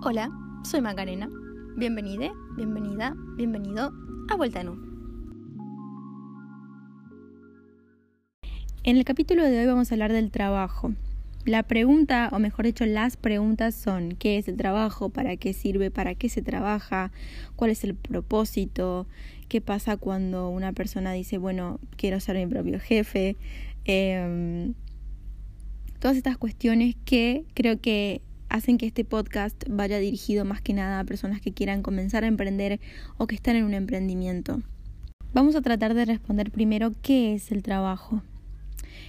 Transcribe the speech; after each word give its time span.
Hola, 0.00 0.30
soy 0.62 0.80
Macarena. 0.80 1.28
Bienvenida, 1.76 2.30
bienvenida, 2.56 3.16
bienvenido 3.36 3.92
a 4.30 4.36
Vuelta 4.36 4.60
en 4.60 4.68
U. 4.68 4.78
En 8.84 8.96
el 8.96 9.04
capítulo 9.04 9.42
de 9.42 9.58
hoy 9.58 9.66
vamos 9.66 9.90
a 9.90 9.96
hablar 9.96 10.12
del 10.12 10.30
trabajo. 10.30 10.92
La 11.46 11.64
pregunta, 11.64 12.28
o 12.30 12.38
mejor 12.38 12.66
dicho, 12.66 12.86
las 12.86 13.16
preguntas 13.16 13.74
son 13.74 14.10
¿qué 14.12 14.38
es 14.38 14.46
el 14.46 14.56
trabajo? 14.56 15.08
¿Para 15.08 15.36
qué 15.36 15.52
sirve? 15.52 15.90
¿Para 15.90 16.14
qué 16.14 16.28
se 16.28 16.42
trabaja? 16.42 17.10
¿Cuál 17.56 17.72
es 17.72 17.82
el 17.82 17.96
propósito? 17.96 19.08
¿Qué 19.48 19.60
pasa 19.60 19.96
cuando 19.96 20.48
una 20.48 20.72
persona 20.72 21.12
dice, 21.12 21.38
bueno, 21.38 21.80
quiero 21.96 22.20
ser 22.20 22.36
mi 22.36 22.46
propio 22.46 22.78
jefe? 22.78 23.36
Em, 23.84 24.74
todas 25.98 26.16
estas 26.16 26.38
cuestiones 26.38 26.94
que 27.04 27.46
creo 27.54 27.80
que 27.80 28.22
hacen 28.48 28.78
que 28.78 28.86
este 28.86 29.04
podcast 29.04 29.64
vaya 29.68 29.98
dirigido 29.98 30.44
más 30.44 30.60
que 30.60 30.72
nada 30.72 31.00
a 31.00 31.04
personas 31.04 31.40
que 31.40 31.52
quieran 31.52 31.82
comenzar 31.82 32.24
a 32.24 32.28
emprender 32.28 32.80
o 33.16 33.26
que 33.26 33.34
están 33.34 33.56
en 33.56 33.64
un 33.64 33.74
emprendimiento. 33.74 34.62
Vamos 35.32 35.56
a 35.56 35.62
tratar 35.62 35.94
de 35.94 36.04
responder 36.04 36.50
primero 36.50 36.92
qué 37.02 37.34
es 37.34 37.52
el 37.52 37.62
trabajo. 37.62 38.22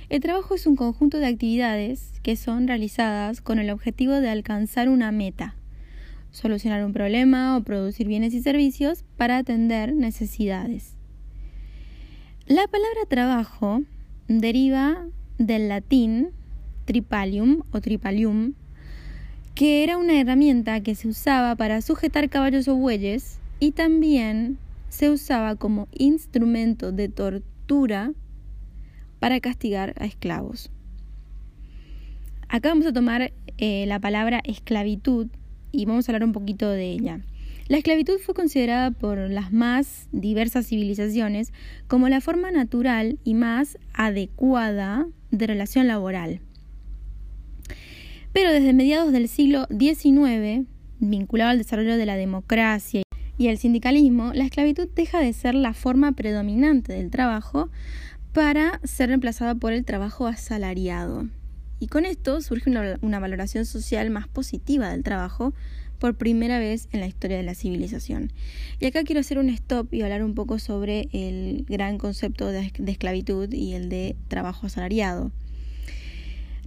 El 0.10 0.22
trabajo 0.22 0.56
es 0.56 0.68
un 0.68 0.76
conjunto 0.76 1.18
de 1.18 1.28
actividades 1.28 2.20
que 2.24 2.36
son 2.36 2.68
realizadas 2.68 3.42
con 3.42 3.60
el 3.60 3.70
objetivo 3.70 4.14
de 4.14 4.30
alcanzar 4.30 4.90
una 4.90 5.12
meta, 5.12 5.56
solucionar 6.32 6.84
un 6.84 6.94
problema 6.94 7.56
o 7.58 7.64
producir 7.64 8.08
bienes 8.08 8.34
y 8.34 8.42
servicios 8.42 9.04
para 9.18 9.38
atender 9.38 9.94
necesidades. 9.94 10.96
La 12.48 12.68
palabra 12.68 13.02
trabajo 13.08 13.84
deriva 14.28 15.06
del 15.38 15.70
latín 15.70 16.32
tripalium 16.86 17.62
o 17.72 17.80
tripalium, 17.80 18.56
que 19.60 19.84
era 19.84 19.98
una 19.98 20.18
herramienta 20.18 20.80
que 20.80 20.96
se 20.96 21.10
usaba 21.10 21.54
para 21.58 21.82
sujetar 21.82 22.30
caballos 22.30 22.70
o 22.70 22.76
bueyes 22.76 23.40
y 23.60 23.72
también 23.72 24.58
se 24.88 25.10
usaba 25.10 25.58
como 25.58 25.90
instrumento 25.92 26.94
de 26.94 27.10
tortura 27.10 28.14
para 29.20 29.42
castigar 29.42 29.96
a 30.00 30.06
esclavos. 30.06 30.72
Acá 32.48 32.70
vamos 32.70 32.86
a 32.86 32.94
tomar 32.94 33.34
eh, 33.58 33.84
la 33.86 34.00
palabra 34.00 34.40
esclavitud 34.46 35.28
y 35.74 35.84
vamos 35.84 36.08
a 36.08 36.14
hablar 36.14 36.24
un 36.24 36.32
poquito 36.32 36.70
de 36.70 36.92
ella. 36.92 37.20
La 37.68 37.76
esclavitud 37.76 38.18
fue 38.18 38.34
considerada 38.34 38.92
por 38.92 39.18
las 39.18 39.52
más 39.52 40.08
diversas 40.14 40.68
civilizaciones 40.68 41.52
como 41.90 42.08
la 42.08 42.22
forma 42.22 42.50
natural 42.50 43.20
y 43.26 43.34
más 43.34 43.78
adecuada 43.92 45.06
de 45.32 45.48
relación 45.48 45.88
laboral. 45.88 46.40
Pero 48.32 48.52
desde 48.52 48.74
mediados 48.74 49.12
del 49.12 49.28
siglo 49.28 49.66
XIX, 49.68 50.68
vinculado 51.00 51.50
al 51.50 51.58
desarrollo 51.58 51.98
de 51.98 52.06
la 52.06 52.16
democracia 52.16 53.02
y 53.40 53.48
el 53.48 53.58
sindicalismo, 53.58 54.34
la 54.34 54.44
esclavitud 54.44 54.88
deja 54.94 55.20
de 55.20 55.34
ser 55.34 55.56
la 55.56 55.74
forma 55.74 56.12
predominante 56.12 56.94
del 56.94 57.10
trabajo 57.10 57.70
para 58.34 58.80
ser 58.84 59.10
reemplazada 59.10 59.56
por 59.56 59.74
el 59.74 59.84
trabajo 59.84 60.28
asalariado. 60.28 61.28
Y 61.80 61.88
con 61.88 62.06
esto 62.06 62.42
surge 62.42 62.70
una, 62.70 63.20
valoración 63.20 63.66
social 63.66 64.12
más 64.12 64.28
positiva 64.28 64.90
del 64.90 65.02
trabajo 65.02 65.54
por 65.98 66.16
primera 66.16 66.60
vez 66.60 66.88
en 66.92 67.00
la 67.00 67.08
historia 67.08 67.38
de 67.38 67.44
la 67.44 67.56
civilización. 67.56 68.32
Y 68.80 68.86
acá 68.86 69.04
quiero 69.04 69.22
hacer 69.22 69.40
un 69.40 69.50
stop 69.50 69.92
y 69.94 70.02
hablar 70.02 70.24
un 70.24 70.36
poco 70.36 70.60
sobre 70.60 71.10
el 71.14 71.66
gran 71.68 71.98
concepto 71.98 72.48
de 72.48 72.72
esclavitud 72.86 73.52
y 73.52 73.74
el 73.74 73.90
de 73.90 74.16
trabajo 74.28 74.68
asalariado. 74.68 75.32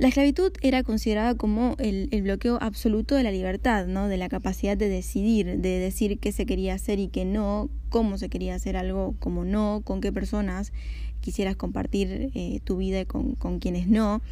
La 0.02 0.08
esclavitud 0.08 0.50
era 0.62 0.82
considerada 0.82 1.36
como 1.36 1.76
el, 1.78 2.08
bloqueo 2.22 2.58
absoluto 2.60 3.14
de 3.14 3.22
la 3.22 3.30
libertad, 3.30 3.86
¿no? 3.86 4.08
de 4.08 4.16
la 4.16 4.28
capacidad 4.28 4.76
de 4.76 4.88
decidir, 4.88 5.58
de 5.58 5.78
decir 5.78 6.18
qué 6.18 6.32
se 6.32 6.44
quería 6.44 6.74
hacer 6.74 6.98
y 6.98 7.06
qué 7.06 7.24
no, 7.24 7.70
cómo 7.88 8.18
se 8.18 8.28
quería 8.28 8.56
hacer 8.56 8.76
algo, 8.76 9.14
cómo 9.20 9.44
no, 9.44 9.82
con 9.84 10.00
qué 10.00 10.10
personas 10.10 10.72
quisieras 11.20 11.54
compartir 11.54 12.32
eh, 12.34 12.58
tu 12.64 12.78
vida 12.78 13.04
con, 13.04 13.36
con 13.36 13.60
quienes 13.60 13.86
no. 13.86 14.22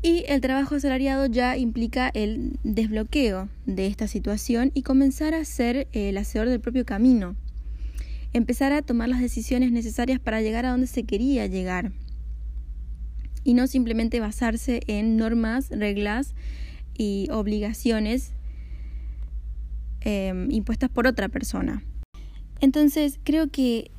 Y 0.00 0.26
el 0.28 0.40
trabajo 0.40 0.76
asalariado 0.76 1.26
ya 1.26 1.56
implica 1.56 2.12
el 2.14 2.56
desbloqueo 2.62 3.48
de 3.66 3.88
esta 3.88 4.06
situación 4.06 4.70
y 4.74 4.82
comenzar 4.82 5.34
a 5.34 5.44
ser 5.44 5.88
el 5.90 6.16
hacedor 6.16 6.48
del 6.48 6.60
propio 6.60 6.86
camino. 6.86 7.34
Empezar 8.32 8.72
a 8.72 8.82
tomar 8.82 9.08
las 9.08 9.22
decisiones 9.22 9.72
necesarias 9.72 10.20
para 10.20 10.40
llegar 10.40 10.66
a 10.66 10.70
donde 10.70 10.86
se 10.86 11.02
quería 11.02 11.48
llegar 11.48 11.90
y 13.44 13.54
no 13.54 13.66
simplemente 13.66 14.20
basarse 14.20 14.80
en 14.86 15.16
normas, 15.16 15.70
reglas 15.70 16.34
y 16.96 17.28
obligaciones 17.30 18.32
em, 20.00 20.50
impuestas 20.50 20.90
por 20.90 21.06
otra 21.06 21.28
persona. 21.28 21.82
Entonces 22.60 23.18
creo 23.22 23.48
que 23.48 23.90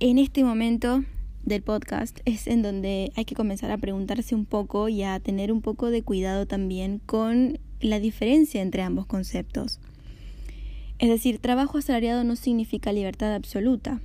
en 0.00 0.18
este 0.18 0.44
momento 0.44 1.04
del 1.44 1.62
podcast 1.62 2.20
es 2.24 2.46
en 2.46 2.62
donde 2.62 3.12
hay 3.16 3.24
que 3.24 3.34
comenzar 3.34 3.70
a 3.70 3.78
preguntarse 3.78 4.34
un 4.34 4.46
poco 4.46 4.88
y 4.88 5.02
a 5.02 5.18
tener 5.20 5.52
un 5.52 5.60
poco 5.60 5.90
de 5.90 6.02
cuidado 6.02 6.46
también 6.46 7.00
con 7.04 7.58
la 7.80 7.98
diferencia 7.98 8.62
entre 8.62 8.82
ambos 8.82 9.06
conceptos. 9.06 9.80
Es 10.98 11.08
decir, 11.08 11.38
trabajo 11.38 11.78
asalariado 11.78 12.22
no 12.22 12.36
significa 12.36 12.92
libertad 12.92 13.34
absoluta. 13.34 14.00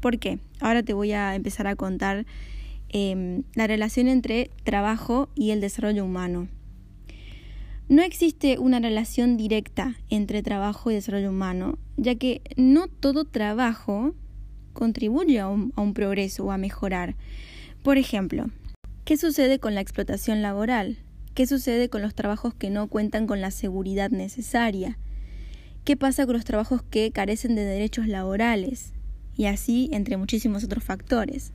¿Por 0.00 0.18
qué? 0.18 0.38
Ahora 0.60 0.82
te 0.82 0.92
voy 0.92 1.12
a 1.12 1.34
empezar 1.34 1.66
a 1.66 1.76
contar 1.76 2.26
Em, 2.98 3.42
la 3.54 3.66
relación 3.66 4.08
entre 4.08 4.50
trabajo 4.64 5.28
y 5.34 5.50
el 5.50 5.60
desarrollo 5.60 6.02
humano. 6.02 6.48
No 7.90 8.00
existe 8.00 8.58
una 8.58 8.80
relación 8.80 9.36
directa 9.36 9.96
entre 10.08 10.42
trabajo 10.42 10.90
y 10.90 10.94
desarrollo 10.94 11.28
humano, 11.28 11.78
ya 11.98 12.14
que 12.14 12.40
no 12.56 12.88
todo 12.88 13.26
trabajo 13.26 14.14
contribuye 14.72 15.38
a 15.40 15.46
un, 15.46 15.74
a 15.76 15.82
un 15.82 15.92
progreso 15.92 16.46
o 16.46 16.52
a 16.52 16.56
mejorar. 16.56 17.16
Por 17.82 17.98
ejemplo, 17.98 18.46
¿qué 19.04 19.18
sucede 19.18 19.58
con 19.58 19.74
la 19.74 19.82
explotación 19.82 20.40
laboral? 20.40 20.96
¿Qué 21.34 21.46
sucede 21.46 21.90
con 21.90 22.00
los 22.00 22.14
trabajos 22.14 22.54
que 22.54 22.70
no 22.70 22.86
cuentan 22.86 23.26
con 23.26 23.42
la 23.42 23.50
seguridad 23.50 24.08
necesaria? 24.08 24.96
¿Qué 25.84 25.98
pasa 25.98 26.24
con 26.24 26.34
los 26.34 26.46
trabajos 26.46 26.82
que 26.82 27.10
carecen 27.10 27.56
de 27.56 27.64
derechos 27.64 28.06
laborales? 28.06 28.94
Y 29.36 29.44
así 29.44 29.90
entre 29.92 30.16
muchísimos 30.16 30.64
otros 30.64 30.82
factores. 30.82 31.52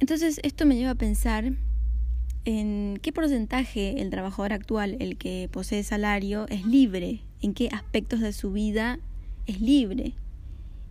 Entonces 0.00 0.40
esto 0.42 0.66
me 0.66 0.76
lleva 0.76 0.90
a 0.92 0.96
pensar 0.96 1.52
en 2.46 2.98
qué 3.02 3.12
porcentaje 3.12 4.00
el 4.00 4.08
trabajador 4.10 4.54
actual, 4.54 4.96
el 4.98 5.18
que 5.18 5.50
posee 5.52 5.82
salario, 5.82 6.46
es 6.48 6.64
libre, 6.66 7.20
en 7.42 7.52
qué 7.54 7.68
aspectos 7.68 8.20
de 8.20 8.32
su 8.32 8.50
vida 8.50 8.98
es 9.46 9.60
libre, 9.60 10.14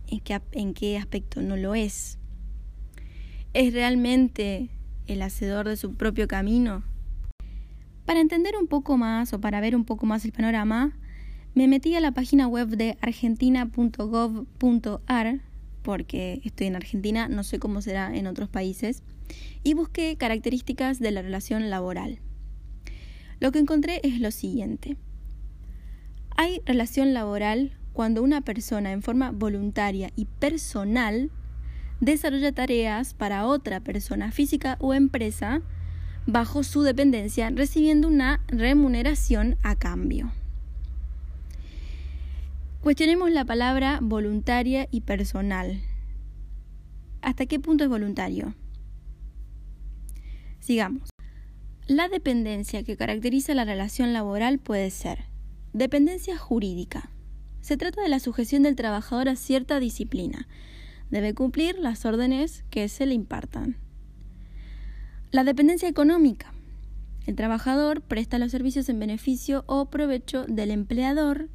en 0.06 0.20
qué, 0.20 0.40
en 0.52 0.74
qué 0.74 0.96
aspecto 0.96 1.42
no 1.42 1.56
lo 1.56 1.74
es. 1.74 2.18
¿Es 3.52 3.72
realmente 3.72 4.68
el 5.08 5.22
hacedor 5.22 5.66
de 5.68 5.76
su 5.76 5.94
propio 5.94 6.28
camino? 6.28 6.84
Para 8.06 8.20
entender 8.20 8.54
un 8.60 8.68
poco 8.68 8.96
más 8.96 9.32
o 9.32 9.40
para 9.40 9.60
ver 9.60 9.74
un 9.74 9.84
poco 9.84 10.06
más 10.06 10.24
el 10.24 10.30
panorama, 10.32 10.96
me 11.54 11.66
metí 11.66 11.96
a 11.96 12.00
la 12.00 12.12
página 12.12 12.46
web 12.46 12.68
de 12.68 12.96
argentina.gov.ar 13.00 15.40
porque 15.82 16.40
estoy 16.44 16.66
en 16.66 16.76
Argentina, 16.76 17.28
no 17.28 17.44
sé 17.44 17.58
cómo 17.58 17.82
será 17.82 18.14
en 18.14 18.26
otros 18.26 18.48
países, 18.48 19.02
y 19.62 19.74
busqué 19.74 20.16
características 20.16 20.98
de 20.98 21.10
la 21.10 21.22
relación 21.22 21.70
laboral. 21.70 22.18
Lo 23.40 23.52
que 23.52 23.58
encontré 23.58 24.00
es 24.02 24.20
lo 24.20 24.30
siguiente. 24.30 24.96
Hay 26.36 26.60
relación 26.66 27.14
laboral 27.14 27.72
cuando 27.92 28.22
una 28.22 28.40
persona 28.40 28.92
en 28.92 29.02
forma 29.02 29.30
voluntaria 29.30 30.10
y 30.16 30.26
personal 30.26 31.30
desarrolla 32.00 32.52
tareas 32.52 33.14
para 33.14 33.46
otra 33.46 33.80
persona 33.80 34.32
física 34.32 34.76
o 34.80 34.94
empresa 34.94 35.62
bajo 36.26 36.62
su 36.62 36.82
dependencia 36.82 37.50
recibiendo 37.50 38.08
una 38.08 38.42
remuneración 38.48 39.56
a 39.62 39.76
cambio. 39.76 40.32
Cuestionemos 42.82 43.30
la 43.30 43.44
palabra 43.44 43.98
voluntaria 44.00 44.88
y 44.90 45.02
personal. 45.02 45.82
¿Hasta 47.20 47.44
qué 47.44 47.60
punto 47.60 47.84
es 47.84 47.90
voluntario? 47.90 48.54
Sigamos. 50.60 51.10
La 51.86 52.08
dependencia 52.08 52.82
que 52.82 52.96
caracteriza 52.96 53.52
la 53.54 53.66
relación 53.66 54.14
laboral 54.14 54.58
puede 54.58 54.88
ser 54.88 55.26
dependencia 55.74 56.38
jurídica. 56.38 57.10
Se 57.60 57.76
trata 57.76 58.00
de 58.00 58.08
la 58.08 58.18
sujeción 58.18 58.62
del 58.62 58.76
trabajador 58.76 59.28
a 59.28 59.36
cierta 59.36 59.78
disciplina. 59.78 60.48
Debe 61.10 61.34
cumplir 61.34 61.78
las 61.78 62.06
órdenes 62.06 62.64
que 62.70 62.88
se 62.88 63.04
le 63.04 63.12
impartan. 63.12 63.76
La 65.32 65.44
dependencia 65.44 65.86
económica. 65.86 66.54
El 67.26 67.36
trabajador 67.36 68.00
presta 68.00 68.38
los 68.38 68.50
servicios 68.50 68.88
en 68.88 68.98
beneficio 68.98 69.64
o 69.66 69.90
provecho 69.90 70.46
del 70.48 70.70
empleador 70.70 71.50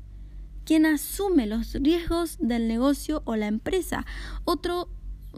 quien 0.66 0.86
asume 0.86 1.48
los 1.48 1.74
riesgos 1.74 2.38
del 2.40 2.68
negocio 2.68 3.22
o 3.26 3.36
la 3.36 3.48
empresa. 3.48 4.06
Otro, 4.44 4.90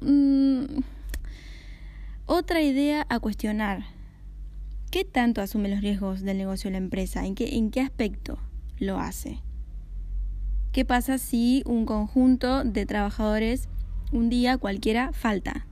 mm, 0.01 0.79
otra 2.25 2.61
idea 2.61 3.05
a 3.09 3.19
cuestionar. 3.19 3.85
¿Qué 4.89 5.03
tanto 5.03 5.41
asume 5.41 5.69
los 5.69 5.81
riesgos 5.81 6.21
del 6.21 6.37
negocio 6.37 6.69
o 6.69 6.71
la 6.71 6.77
empresa? 6.77 7.25
¿En 7.25 7.35
qué, 7.35 7.57
¿En 7.57 7.71
qué 7.71 7.81
aspecto? 7.81 8.39
lo 8.79 8.99
hace. 8.99 9.41
¿Qué 10.71 10.85
pasa 10.85 11.17
si 11.17 11.63
un 11.65 11.85
conjunto 11.85 12.63
de 12.63 12.85
trabajadores 12.85 13.67
un 14.11 14.29
día 14.29 14.57
cualquiera 14.57 15.11
falta? 15.13 15.65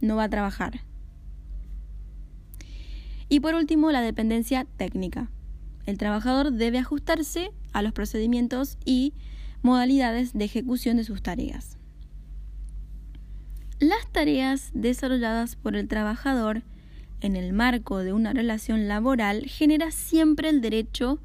No 0.00 0.16
va 0.16 0.24
a 0.24 0.30
trabajar. 0.30 0.80
Y 3.28 3.40
por 3.40 3.54
último, 3.54 3.90
la 3.90 4.00
dependencia 4.00 4.66
técnica. 4.76 5.30
El 5.86 5.98
trabajador 5.98 6.52
debe 6.52 6.78
ajustarse 6.78 7.50
a 7.72 7.82
los 7.82 7.92
procedimientos 7.92 8.78
y 8.84 9.12
modalidades 9.62 10.32
de 10.32 10.44
ejecución 10.44 10.96
de 10.96 11.04
sus 11.04 11.22
tareas. 11.22 11.76
Las 13.78 14.10
tareas 14.12 14.70
desarrolladas 14.74 15.56
por 15.56 15.74
el 15.74 15.88
trabajador 15.88 16.62
en 17.20 17.36
el 17.36 17.52
marco 17.52 17.98
de 17.98 18.12
una 18.12 18.32
relación 18.32 18.88
laboral 18.88 19.44
genera 19.46 19.90
siempre 19.90 20.48
el 20.48 20.60
derecho 20.60 21.18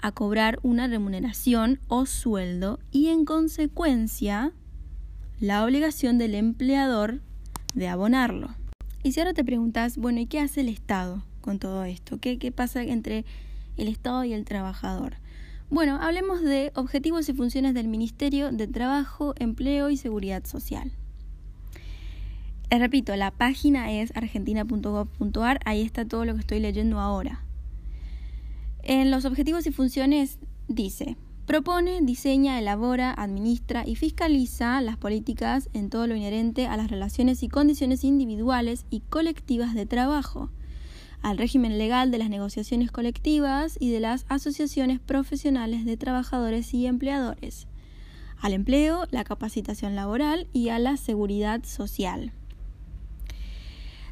a 0.00 0.12
cobrar 0.12 0.58
una 0.62 0.86
remuneración 0.86 1.80
o 1.88 2.06
sueldo 2.06 2.78
y 2.92 3.08
en 3.08 3.24
consecuencia 3.24 4.52
la 5.40 5.64
obligación 5.64 6.18
del 6.18 6.34
empleador 6.34 7.20
de 7.74 7.88
abonarlo. 7.88 8.54
Y 9.02 9.12
si 9.12 9.20
ahora 9.20 9.34
te 9.34 9.44
preguntas, 9.44 9.96
bueno, 9.96 10.20
¿y 10.20 10.26
qué 10.26 10.40
hace 10.40 10.60
el 10.60 10.68
Estado 10.68 11.24
con 11.40 11.58
todo 11.58 11.84
esto? 11.84 12.18
¿Qué, 12.18 12.38
qué 12.38 12.52
pasa 12.52 12.82
entre 12.82 13.24
el 13.76 13.88
Estado 13.88 14.24
y 14.24 14.32
el 14.32 14.44
trabajador? 14.44 15.16
Bueno, 15.70 15.98
hablemos 16.00 16.40
de 16.40 16.72
objetivos 16.76 17.28
y 17.28 17.34
funciones 17.34 17.74
del 17.74 17.88
Ministerio 17.88 18.50
de 18.50 18.66
Trabajo, 18.66 19.34
Empleo 19.38 19.90
y 19.90 19.98
Seguridad 19.98 20.46
Social. 20.46 20.92
Les 22.70 22.80
repito, 22.80 23.14
la 23.16 23.30
página 23.30 23.92
es 23.92 24.16
argentina.gov.ar, 24.16 25.60
ahí 25.66 25.82
está 25.82 26.06
todo 26.06 26.24
lo 26.24 26.32
que 26.32 26.40
estoy 26.40 26.60
leyendo 26.60 27.00
ahora. 27.00 27.44
En 28.82 29.10
los 29.10 29.26
objetivos 29.26 29.66
y 29.66 29.70
funciones 29.70 30.38
dice, 30.68 31.18
propone, 31.44 32.00
diseña, 32.00 32.58
elabora, 32.58 33.12
administra 33.12 33.86
y 33.86 33.94
fiscaliza 33.94 34.80
las 34.80 34.96
políticas 34.96 35.68
en 35.74 35.90
todo 35.90 36.06
lo 36.06 36.16
inherente 36.16 36.66
a 36.66 36.78
las 36.78 36.90
relaciones 36.90 37.42
y 37.42 37.48
condiciones 37.48 38.04
individuales 38.04 38.86
y 38.88 39.00
colectivas 39.00 39.74
de 39.74 39.84
trabajo, 39.84 40.48
al 41.22 41.38
régimen 41.38 41.78
legal 41.78 42.10
de 42.10 42.18
las 42.18 42.30
negociaciones 42.30 42.90
colectivas 42.90 43.76
y 43.80 43.90
de 43.90 44.00
las 44.00 44.24
asociaciones 44.28 45.00
profesionales 45.00 45.84
de 45.84 45.96
trabajadores 45.96 46.72
y 46.74 46.86
empleadores, 46.86 47.66
al 48.40 48.52
empleo, 48.52 49.06
la 49.10 49.24
capacitación 49.24 49.96
laboral 49.96 50.46
y 50.52 50.68
a 50.68 50.78
la 50.78 50.96
seguridad 50.96 51.64
social. 51.64 52.32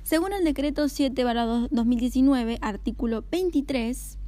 Según 0.03 0.33
el 0.33 0.45
decreto 0.45 0.85
7-2019, 0.85 2.59
artículo 2.61 3.25
23, 3.31 4.19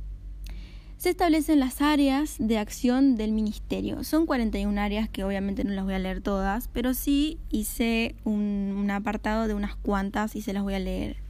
se 0.98 1.10
establecen 1.10 1.60
las 1.60 1.80
áreas 1.80 2.34
de 2.40 2.58
acción 2.58 3.14
del 3.14 3.30
ministerio. 3.30 4.02
Son 4.02 4.26
41 4.26 4.80
áreas 4.80 5.08
que 5.08 5.22
obviamente 5.22 5.62
no 5.62 5.70
las 5.70 5.84
voy 5.84 5.94
a 5.94 6.00
leer 6.00 6.20
todas, 6.20 6.66
pero 6.66 6.94
sí 6.94 7.38
hice 7.50 8.16
un, 8.24 8.90
apartado 8.90 9.46
de 9.46 9.54
unas 9.54 9.76
cuantas 9.76 10.34
y 10.34 10.42
se 10.42 10.52
las 10.52 10.64
voy 10.64 10.74
a 10.74 10.80
leer. 10.80 11.27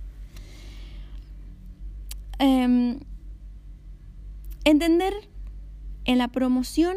Em, 2.39 3.01
entender 4.65 5.13
en 6.05 6.19
la 6.19 6.29
promoción 6.29 6.97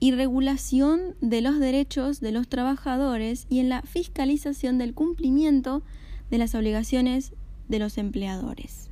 y 0.00 0.12
regulación 0.12 1.16
de 1.20 1.40
los 1.40 1.58
derechos 1.58 2.20
de 2.20 2.32
los 2.32 2.48
trabajadores 2.48 3.46
y 3.48 3.60
en 3.60 3.68
la 3.68 3.82
fiscalización 3.82 4.78
del 4.78 4.94
cumplimiento 4.94 5.82
de 6.30 6.38
las 6.38 6.54
obligaciones 6.54 7.32
de 7.68 7.78
los 7.78 7.98
empleadores. 7.98 8.90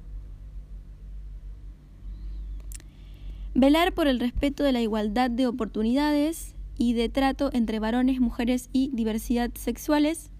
Velar 3.54 3.92
por 3.92 4.06
el 4.06 4.20
respeto 4.20 4.62
de 4.62 4.72
la 4.72 4.80
igualdad 4.80 5.30
de 5.30 5.46
oportunidades 5.46 6.54
y 6.76 6.92
de 6.92 7.08
trato 7.08 7.50
entre 7.52 7.80
varones, 7.80 8.20
mujeres 8.20 8.70
y 8.72 8.90
diversidad 8.92 9.50
sexuales, 9.54 10.30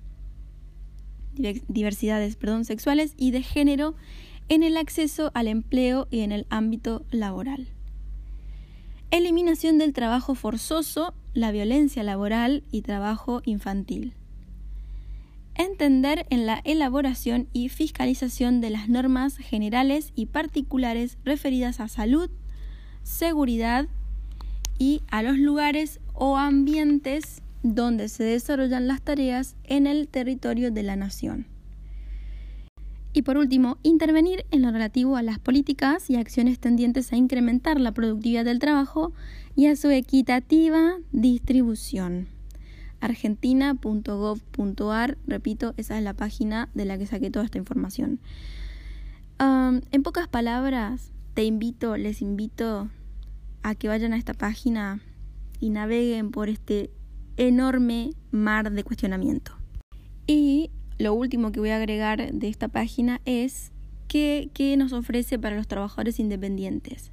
diversidades 1.35 2.37
perdón, 2.37 2.65
sexuales 2.65 3.15
y 3.17 3.31
de 3.33 3.43
género 3.43 3.95
en 4.49 4.63
el 4.63 4.77
acceso 4.77 5.31
al 5.35 5.49
empleo 5.49 6.09
y 6.11 6.21
en 6.21 6.33
el 6.33 6.47
ámbito 6.51 7.05
laboral. 7.11 7.69
Eliminación 9.11 9.79
del 9.79 9.93
trabajo 9.93 10.35
forzoso, 10.35 11.15
la 11.35 11.51
violencia 11.51 12.03
laboral 12.03 12.63
y 12.71 12.83
trabajo 12.83 13.41
infantil 13.45 14.15
entender 15.59 16.25
en 16.31 16.47
la 16.47 16.61
elaboración 16.65 17.49
y 17.53 17.69
fiscalización 17.69 18.61
de 18.61 18.71
las 18.71 18.89
normas 18.89 19.37
generales 19.37 20.13
y 20.15 20.27
particulares 20.27 21.19
referidas 21.25 21.81
a 21.81 21.89
salud, 21.89 22.31
seguridad 23.03 23.89
y 24.79 25.03
a 25.11 25.23
los 25.23 25.37
lugares 25.37 26.01
o 26.15 26.37
ambientes 26.37 27.43
donde 27.65 28.09
se 28.09 28.23
desarrollan 28.23 28.87
las 28.87 29.03
tareas 29.03 29.57
en 29.65 29.89
el 29.89 30.07
territorio 30.07 30.71
de 30.71 30.85
la 30.85 30.95
nación. 30.95 31.47
Y 33.13 33.23
por 33.23 33.39
último, 33.39 33.79
intervenir 33.83 34.45
en 34.51 34.63
lo 34.63 34.71
relativo 34.71 35.17
a 35.17 35.23
las 35.23 35.39
políticas 35.39 36.11
y 36.11 36.17
acciones 36.17 36.59
tendientes 36.59 37.13
a 37.13 37.17
incrementar 37.17 37.81
la 37.81 37.93
productividad 37.93 38.45
del 38.45 38.59
trabajo 38.59 39.13
y 39.57 39.67
a 39.67 39.77
su 39.77 39.91
equitativa 39.91 40.99
distribución 41.11 42.29
argentina.gov.ar, 43.01 45.19
repito, 45.27 45.75
esa 45.77 45.99
es 45.99 46.05
la 46.05 46.15
página 46.15 46.69
de 46.75 46.85
la 46.85 46.99
que 46.99 47.07
saqué 47.07 47.31
toda 47.31 47.45
esta 47.45 47.59
información. 47.59 48.19
en 49.39 50.03
pocas 50.03 50.27
palabras, 50.29 51.13
te 51.35 51.45
invito, 51.45 51.97
les 51.97 52.21
invito 52.23 52.89
a 53.63 53.77
que 53.77 53.89
vayan 53.89 54.13
a 54.13 54.17
esta 54.17 54.35
página 54.35 55.01
y 55.61 55.71
naveguen 55.71 56.31
por 56.31 56.49
este 56.49 56.91
enorme 57.37 58.13
mar 58.31 58.71
de 58.73 58.85
cuestionamiento. 58.85 59.53
Y 60.27 60.71
lo 60.99 61.15
último 61.15 61.53
que 61.53 61.61
voy 61.61 61.71
a 61.71 61.77
agregar 61.77 62.33
de 62.33 62.49
esta 62.49 62.69
página 62.69 63.21
es 63.25 63.73
qué, 64.09 64.75
nos 64.77 64.93
ofrece 64.93 65.39
para 65.39 65.57
los 65.57 65.69
trabajadores 65.69 66.19
independientes. 66.19 67.13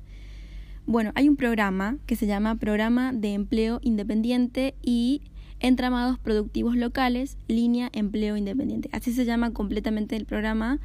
Bueno, 0.88 1.12
hay 1.16 1.30
un 1.30 1.36
programa 1.36 1.98
que 2.06 2.16
se 2.16 2.28
llama 2.28 2.56
Programa 2.56 3.12
de 3.14 3.34
Empleo 3.34 3.80
Independiente 3.82 4.76
y 4.82 5.22
Entramados 5.60 6.20
Productivos 6.20 6.76
Locales, 6.76 7.38
línea 7.48 7.90
Empleo 7.94 8.38
Independiente. 8.38 8.90
Así 8.92 9.14
se 9.14 9.26
llama 9.26 9.52
completamente 9.52 10.16
el 10.16 10.26
programa 10.26 10.80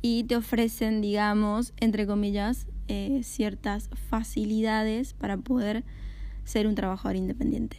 y 0.00 0.24
te 0.24 0.36
ofrecen, 0.36 1.00
digamos, 1.00 1.72
entre 1.78 2.06
comillas, 2.06 2.66
eh, 2.88 3.20
ciertas 3.22 3.88
facilidades 4.08 5.14
para 5.14 5.36
poder 5.38 5.84
ser 6.44 6.66
un 6.66 6.74
trabajador 6.74 7.16
independiente. 7.16 7.78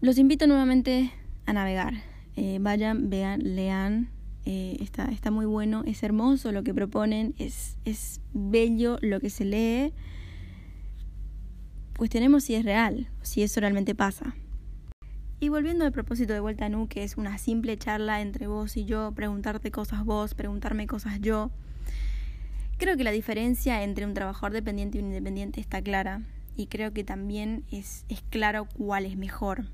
Los 0.00 0.18
invito 0.18 0.46
nuevamente 0.46 1.12
a 1.48 1.52
navegar. 1.52 1.94
Eh, 2.36 2.58
vayan, 2.60 3.10
vean, 3.10 3.40
lean. 3.42 4.10
Eh, 4.44 4.76
está, 4.80 5.06
está 5.06 5.30
muy 5.30 5.46
bueno, 5.46 5.82
es 5.86 6.02
hermoso 6.02 6.52
lo 6.52 6.62
que 6.62 6.72
proponen, 6.72 7.34
es, 7.38 7.76
es 7.84 8.20
bello 8.32 8.98
lo 9.02 9.20
que 9.20 9.28
se 9.28 9.44
lee 9.44 9.92
cuestionemos 11.98 12.44
si 12.44 12.54
es 12.54 12.64
real, 12.64 13.08
si 13.22 13.42
eso 13.42 13.60
realmente 13.60 13.94
pasa. 13.94 14.36
Y 15.40 15.48
volviendo 15.48 15.84
al 15.84 15.92
propósito 15.92 16.32
de 16.32 16.40
Vuelta 16.40 16.66
a 16.66 16.68
Nu, 16.68 16.86
que 16.86 17.02
es 17.02 17.16
una 17.16 17.38
simple 17.38 17.76
charla 17.76 18.22
entre 18.22 18.46
vos 18.46 18.76
y 18.76 18.84
yo, 18.84 19.12
preguntarte 19.12 19.70
cosas 19.72 20.04
vos, 20.04 20.34
preguntarme 20.34 20.86
cosas 20.86 21.20
yo, 21.20 21.50
creo 22.78 22.96
que 22.96 23.04
la 23.04 23.10
diferencia 23.10 23.82
entre 23.82 24.06
un 24.06 24.14
trabajador 24.14 24.52
dependiente 24.52 24.98
y 24.98 25.00
un 25.00 25.08
independiente 25.08 25.60
está 25.60 25.82
clara 25.82 26.22
y 26.56 26.68
creo 26.68 26.92
que 26.92 27.02
también 27.02 27.64
es, 27.72 28.04
es 28.08 28.22
claro 28.30 28.68
cuál 28.76 29.04
es 29.04 29.16
mejor. 29.16 29.64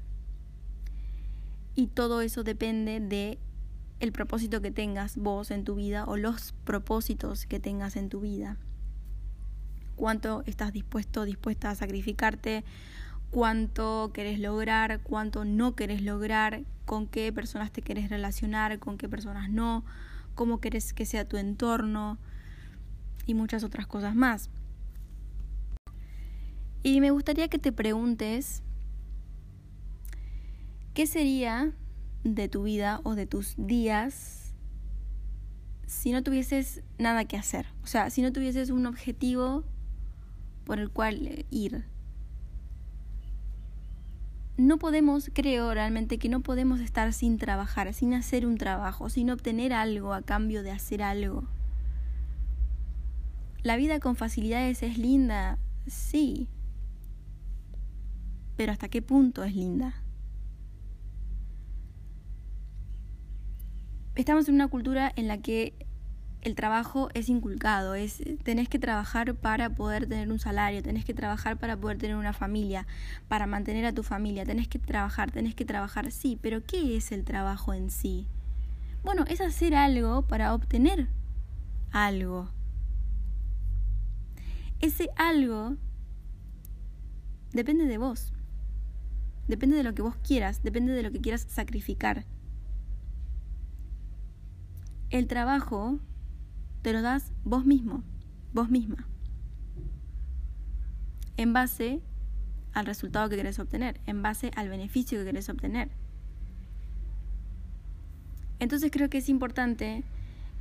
Y 1.75 1.89
todo 1.89 2.21
eso 2.21 2.45
depende 2.45 3.01
de 3.01 3.39
el 4.01 4.13
propósito 4.13 4.61
que 4.61 4.71
tengas 4.71 5.17
vos 5.17 5.51
en 5.51 5.65
tu 5.65 5.75
vida 5.75 6.05
o 6.05 6.17
los 6.17 6.53
propósitos 6.65 7.47
que 7.47 7.61
tengas 7.61 7.97
en 7.97 8.09
tu 8.09 8.21
vida 8.21 8.59
cuánto 9.95 10.43
estás 10.47 10.73
dispuesto, 10.73 11.25
dispuesta 11.25 11.71
a 11.71 11.75
sacrificarte, 11.75 12.65
cuánto 13.31 14.11
querés 14.13 14.39
lograr, 14.39 15.01
cuánto 15.03 15.45
no 15.45 15.75
querés 15.75 16.03
lograr, 16.03 16.63
con 16.85 17.07
qué 17.07 17.33
personas 17.33 17.73
te 17.73 17.83
querés 17.83 18.11
relacionar, 18.11 18.79
con 18.79 18.99
qué 18.99 19.09
personas 19.09 19.51
no, 19.51 19.85
cómo 20.35 20.61
querés 20.61 20.93
que 20.93 21.07
sea 21.07 21.27
tu 21.27 21.37
entorno 21.37 22.19
y 23.27 23.35
muchas 23.35 23.65
otras 23.65 23.87
cosas 23.87 24.15
más. 24.15 24.51
Y 26.83 27.01
me 27.01 27.11
gustaría 27.11 27.49
que 27.49 27.59
te 27.59 27.73
preguntes, 27.73 28.63
¿qué 30.95 31.07
sería 31.07 31.73
de 32.23 32.49
tu 32.49 32.63
vida 32.63 33.01
o 33.03 33.17
de 33.17 33.27
tus 33.27 33.55
días 33.59 34.55
si 35.87 36.13
no 36.13 36.23
tuvieses 36.23 36.83
nada 36.99 37.25
que 37.25 37.37
hacer? 37.37 37.67
O 37.83 37.87
sea, 37.87 38.09
si 38.11 38.23
no 38.23 38.33
tuvieses 38.33 38.71
un 38.71 38.87
objetivo 38.87 39.65
por 40.65 40.79
el 40.79 40.91
cual 40.91 41.45
ir. 41.51 41.85
No 44.57 44.79
podemos, 44.79 45.31
creo 45.35 45.75
realmente 45.75 46.19
que 46.19 46.29
no 46.29 46.41
podemos 46.41 46.79
estar 46.81 47.13
sin 47.13 47.39
trabajar, 47.39 47.93
sin 47.93 48.15
hacer 48.15 48.47
un 48.47 48.57
trabajo, 48.57 49.11
sin 49.11 49.31
obtener 49.31 49.73
algo 49.73 50.15
a 50.15 50.23
cambio 50.23 50.63
de 50.63 50.71
hacer 50.71 51.03
algo. 51.03 51.43
La 53.63 53.77
vida 53.77 53.99
con 53.99 54.15
facilidades 54.15 54.85
es 54.85 54.97
linda, 54.97 55.59
sí. 55.89 56.49
Pero 58.57 58.71
¿hasta 58.71 58.89
qué 58.89 59.03
punto 59.03 59.43
es 59.43 59.57
linda? 59.57 60.04
Estamos 64.17 64.49
en 64.49 64.55
una 64.55 64.69
cultura 64.69 65.13
en 65.17 65.27
la 65.27 65.39
que 65.39 65.75
el 66.43 66.55
trabajo 66.55 67.09
es 67.15 67.29
inculcado, 67.29 67.97
es 67.97 68.23
tenés 68.45 68.69
que 68.69 68.79
trabajar 68.79 69.35
para 69.35 69.71
poder 69.71 70.07
tener 70.07 70.31
un 70.31 70.39
salario, 70.39 70.85
tenés 70.85 71.05
que 71.05 71.15
trabajar 71.15 71.59
para 71.59 71.77
poder 71.77 71.99
tener 71.99 72.15
una 72.15 72.33
familia, 72.33 72.87
para 73.27 73.49
mantener 73.49 73.87
a 73.87 73.93
tu 73.93 74.05
familia, 74.05 74.45
tenés 74.45 74.69
que 74.69 74.79
trabajar, 74.79 75.33
tenés 75.33 75.57
que 75.57 75.65
trabajar, 75.65 76.13
sí, 76.13 76.39
pero 76.41 76.63
¿qué 76.65 76.97
es 76.97 77.11
el 77.11 77.25
trabajo 77.25 77.75
en 77.75 77.91
sí? 77.91 78.29
Bueno, 79.03 79.25
es 79.27 79.41
hacer 79.41 79.75
algo 79.75 80.23
para 80.23 80.55
obtener 80.55 81.09
algo. 81.91 82.51
Ese 84.81 85.09
algo 85.17 85.77
depende 87.53 87.87
de 87.87 87.99
vos. 87.99 88.33
Depende 89.49 89.77
de 89.77 89.83
lo 89.83 89.93
que 89.93 90.03
vos 90.03 90.15
quieras, 90.17 90.63
depende 90.63 90.93
de 90.93 91.03
lo 91.03 91.11
que 91.11 91.21
quieras 91.21 91.47
sacrificar. 91.49 92.25
El 95.15 95.29
trabajo 95.29 96.01
te 96.83 96.93
lo 96.93 97.01
das 97.01 97.31
vos 97.45 97.65
mismo, 97.65 98.03
vos 98.53 98.69
misma. 98.69 99.07
En 101.37 101.53
base 101.53 102.01
al 102.73 102.85
resultado 102.85 103.29
que 103.29 103.37
querés 103.37 103.61
obtener, 103.61 104.01
en 104.07 104.23
base 104.23 104.51
al 104.57 104.69
beneficio 104.69 105.21
que 105.21 105.27
querés 105.27 105.49
obtener. 105.49 105.89
Entonces 108.59 108.91
creo 108.91 109.09
que 109.09 109.19
es 109.19 109.29
importante 109.29 110.03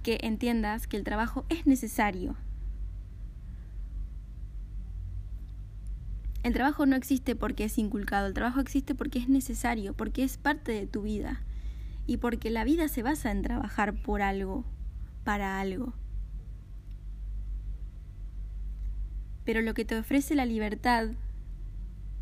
que 0.04 0.20
entiendas 0.22 0.86
que 0.86 0.98
el 0.98 1.04
trabajo 1.04 1.48
es 1.50 1.66
necesario. 1.66 2.36
El 6.44 6.54
trabajo 6.54 6.86
no 6.86 6.96
existe 6.96 7.36
porque 7.36 7.64
es 7.64 7.80
inculcado, 7.80 8.28
el 8.28 8.36
trabajo 8.36 8.60
existe 8.60 8.94
porque 8.94 9.18
es 9.18 9.30
necesario, 9.30 9.96
porque 9.96 10.24
es 10.24 10.38
parte 10.38 10.74
de 10.74 10.86
tu 10.86 11.02
vida 11.02 11.42
y 12.06 12.18
porque 12.18 12.50
la 12.50 12.64
vida 12.64 12.88
se 12.88 13.04
basa 13.04 13.32
en 13.32 13.42
trabajar 13.42 14.02
por 14.02 14.22
algo, 14.22 14.66
para 15.24 15.60
algo. 15.60 15.94
Pero 19.46 19.62
lo 19.62 19.74
que 19.74 19.86
te 19.86 19.98
ofrece 19.98 20.36
la 20.36 20.46
libertad, 20.46 21.10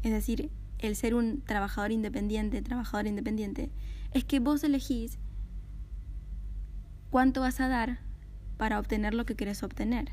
es 0.04 0.12
decir, 0.12 0.52
el 0.80 0.96
ser 0.96 1.14
un 1.14 1.42
trabajador 1.42 1.92
independiente, 1.92 2.62
trabajador 2.62 3.08
independiente, 3.08 3.72
es 4.14 4.24
que 4.24 4.40
vos 4.40 4.64
elegís 4.64 5.20
cuánto 7.10 7.42
vas 7.42 7.60
a 7.60 7.68
dar 7.68 8.00
para 8.58 8.80
obtener 8.80 9.14
lo 9.14 9.26
que 9.26 9.36
quieres 9.36 9.64
obtener. 9.64 10.10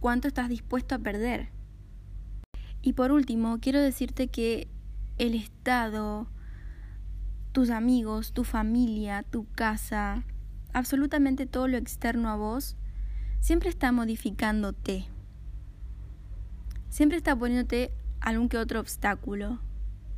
¿Cuánto 0.00 0.28
estás 0.28 0.48
dispuesto 0.48 0.94
a 0.94 0.98
perder? 0.98 1.50
Y 2.82 2.94
por 2.94 3.12
último, 3.12 3.58
quiero 3.60 3.80
decirte 3.80 4.28
que 4.28 4.68
el 5.20 5.34
Estado, 5.34 6.26
tus 7.52 7.68
amigos, 7.68 8.32
tu 8.32 8.42
familia, 8.42 9.22
tu 9.22 9.46
casa, 9.52 10.24
absolutamente 10.72 11.44
todo 11.44 11.68
lo 11.68 11.76
externo 11.76 12.30
a 12.30 12.36
vos, 12.36 12.78
siempre 13.38 13.68
está 13.68 13.92
modificándote. 13.92 15.04
Siempre 16.88 17.18
está 17.18 17.36
poniéndote 17.36 17.92
algún 18.20 18.48
que 18.48 18.56
otro 18.56 18.80
obstáculo 18.80 19.60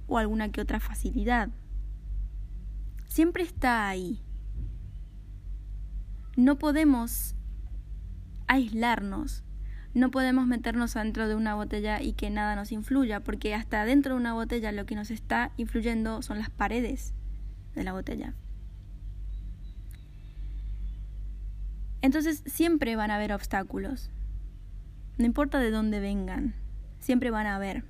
o 0.07 0.19
alguna 0.19 0.53
que 0.53 0.61
otra 0.61 0.79
facilidad. 0.79 1.51
Siempre 3.09 3.43
está 3.43 3.89
ahí. 3.89 4.23
No 6.37 6.59
podemos 6.59 7.35
aislarnos, 8.47 9.43
no 9.95 10.11
podemos 10.11 10.47
meternos 10.47 10.95
dentro 10.95 11.29
de 11.29 11.35
una 11.35 11.55
botella 11.55 12.01
y 12.01 12.15
que 12.15 12.31
nada 12.31 12.57
nos 12.57 12.73
influya, 12.73 13.21
porque 13.21 13.55
hasta 13.55 13.85
dentro 13.85 14.15
de 14.15 14.21
una 14.21 14.33
botella 14.33 14.73
lo 14.73 14.87
que 14.87 14.95
nos 14.95 15.11
está 15.11 15.53
influyendo 15.57 16.23
son 16.23 16.39
las 16.39 16.51
paredes 16.51 17.13
de 17.75 17.85
la 17.85 17.93
botella. 17.93 18.35
Entonces 22.01 22.43
siempre 22.47 22.97
van 22.97 23.11
a 23.11 23.17
haber 23.17 23.33
obstáculos. 23.33 24.11
No 25.19 25.27
importa 25.27 25.59
de 25.59 25.71
dónde 25.71 26.01
vengan, 26.01 26.55
siempre 26.99 27.31
van 27.31 27.47
a 27.47 27.57
haber. 27.57 27.85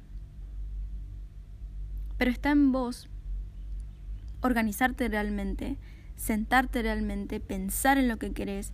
Pero 2.19 2.31
está 2.31 2.51
en 2.51 2.73
vos 2.73 3.09
organizarte 4.43 5.09
realmente, 5.09 5.79
sentarte 6.17 6.83
realmente, 6.83 7.41
pensar 7.41 7.97
en 7.97 8.09
lo 8.09 8.19
que 8.19 8.33
querés, 8.33 8.73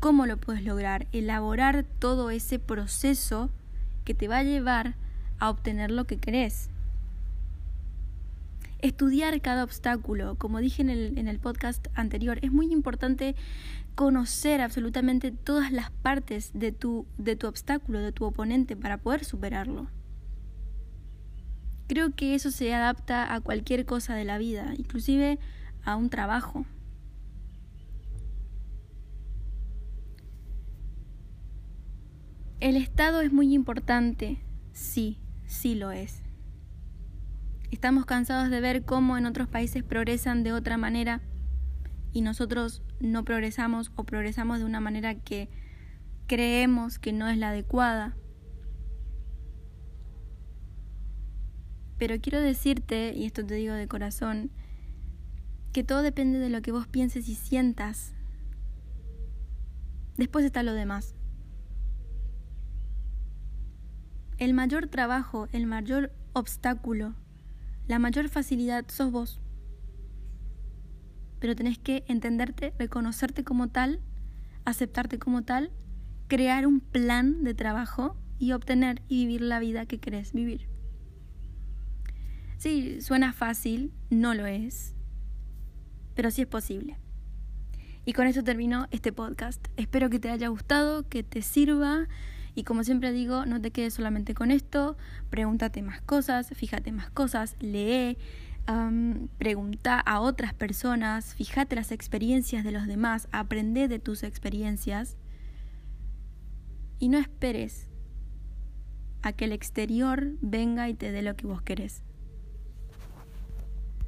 cómo 0.00 0.26
lo 0.26 0.36
puedes 0.36 0.64
lograr, 0.64 1.06
elaborar 1.12 1.84
todo 1.98 2.30
ese 2.30 2.58
proceso 2.58 3.50
que 4.04 4.14
te 4.14 4.28
va 4.28 4.38
a 4.38 4.44
llevar 4.44 4.94
a 5.38 5.50
obtener 5.50 5.90
lo 5.90 6.06
que 6.06 6.18
querés 6.18 6.70
estudiar 8.84 9.40
cada 9.40 9.64
obstáculo. 9.64 10.36
Como 10.36 10.58
dije 10.58 10.82
en 10.82 10.90
el, 10.90 11.18
en 11.18 11.26
el 11.26 11.38
podcast 11.38 11.86
anterior, 11.94 12.38
es 12.42 12.52
muy 12.52 12.70
importante 12.70 13.34
conocer 13.94 14.60
absolutamente 14.60 15.30
todas 15.30 15.72
las 15.72 15.90
partes 15.90 16.50
de 16.52 16.70
tu, 16.70 17.06
de 17.16 17.34
tu 17.34 17.46
obstáculo, 17.46 18.00
de 18.00 18.12
tu 18.12 18.24
oponente, 18.24 18.76
para 18.76 18.98
poder 18.98 19.24
superarlo. 19.24 19.86
Creo 21.86 22.14
que 22.14 22.34
eso 22.34 22.50
se 22.50 22.74
adapta 22.74 23.32
a 23.34 23.40
cualquier 23.40 23.86
cosa 23.86 24.14
de 24.14 24.24
la 24.24 24.36
vida, 24.36 24.74
inclusive 24.76 25.38
a 25.84 25.96
un 25.96 26.10
trabajo. 26.10 26.66
El 32.64 32.76
Estado 32.76 33.20
es 33.20 33.30
muy 33.30 33.52
importante, 33.52 34.38
sí, 34.72 35.18
sí 35.44 35.74
lo 35.74 35.90
es. 35.90 36.22
Estamos 37.70 38.06
cansados 38.06 38.48
de 38.48 38.62
ver 38.62 38.86
cómo 38.86 39.18
en 39.18 39.26
otros 39.26 39.48
países 39.48 39.82
progresan 39.82 40.44
de 40.44 40.54
otra 40.54 40.78
manera 40.78 41.20
y 42.10 42.22
nosotros 42.22 42.82
no 43.00 43.22
progresamos 43.22 43.92
o 43.96 44.04
progresamos 44.04 44.60
de 44.60 44.64
una 44.64 44.80
manera 44.80 45.14
que 45.14 45.50
creemos 46.26 46.98
que 46.98 47.12
no 47.12 47.28
es 47.28 47.36
la 47.36 47.50
adecuada. 47.50 48.16
Pero 51.98 52.18
quiero 52.18 52.40
decirte, 52.40 53.12
y 53.14 53.26
esto 53.26 53.44
te 53.44 53.56
digo 53.56 53.74
de 53.74 53.88
corazón, 53.88 54.50
que 55.74 55.84
todo 55.84 56.00
depende 56.00 56.38
de 56.38 56.48
lo 56.48 56.62
que 56.62 56.72
vos 56.72 56.86
pienses 56.86 57.28
y 57.28 57.34
sientas. 57.34 58.14
Después 60.16 60.46
está 60.46 60.62
lo 60.62 60.72
demás. 60.72 61.14
El 64.44 64.52
mayor 64.52 64.88
trabajo, 64.88 65.48
el 65.52 65.64
mayor 65.64 66.12
obstáculo 66.34 67.14
la 67.86 67.98
mayor 67.98 68.28
facilidad 68.28 68.84
sos 68.88 69.10
vos. 69.10 69.40
Pero 71.40 71.56
tenés 71.56 71.78
que 71.78 72.04
entenderte, 72.08 72.74
reconocerte 72.78 73.42
como 73.42 73.68
tal, 73.68 74.02
aceptarte 74.66 75.18
como 75.18 75.44
tal, 75.44 75.72
crear 76.28 76.66
un 76.66 76.80
plan 76.80 77.42
de 77.42 77.54
trabajo 77.54 78.18
y 78.38 78.52
obtener 78.52 79.00
y 79.08 79.24
vivir 79.24 79.40
la 79.40 79.60
vida 79.60 79.86
que 79.86 79.98
querés 79.98 80.34
vivir. 80.34 80.68
Sí, 82.58 83.00
suena 83.00 83.32
fácil, 83.32 83.94
no 84.10 84.34
lo 84.34 84.44
es, 84.44 84.94
pero 86.14 86.30
sí 86.30 86.42
es 86.42 86.48
posible. 86.48 86.98
Y 88.04 88.12
con 88.12 88.26
esto 88.26 88.44
termino 88.44 88.88
este 88.90 89.10
podcast. 89.10 89.68
Espero 89.78 90.10
que 90.10 90.18
te 90.18 90.28
haya 90.28 90.48
gustado, 90.48 91.08
que 91.08 91.22
te 91.22 91.40
sirva 91.40 92.08
y 92.54 92.64
como 92.64 92.84
siempre 92.84 93.12
digo, 93.12 93.46
no 93.46 93.60
te 93.60 93.70
quedes 93.70 93.94
solamente 93.94 94.34
con 94.34 94.50
esto, 94.50 94.96
pregúntate 95.30 95.82
más 95.82 96.00
cosas, 96.00 96.48
fíjate 96.54 96.92
más 96.92 97.10
cosas, 97.10 97.56
lee, 97.60 98.16
pregunta 99.38 100.00
a 100.00 100.20
otras 100.20 100.54
personas, 100.54 101.34
fíjate 101.34 101.76
las 101.76 101.92
experiencias 101.92 102.64
de 102.64 102.72
los 102.72 102.86
demás, 102.86 103.28
aprende 103.32 103.88
de 103.88 103.98
tus 103.98 104.22
experiencias 104.22 105.16
y 106.98 107.08
no 107.08 107.18
esperes 107.18 107.88
a 109.22 109.32
que 109.32 109.46
el 109.46 109.52
exterior 109.52 110.32
venga 110.40 110.88
y 110.88 110.94
te 110.94 111.10
dé 111.10 111.22
lo 111.22 111.36
que 111.36 111.46
vos 111.46 111.62
querés. 111.62 112.02